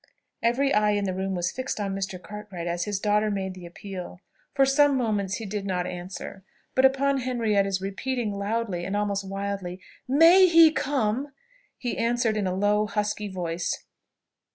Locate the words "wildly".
9.29-9.79